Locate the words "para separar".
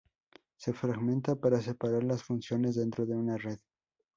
1.35-2.01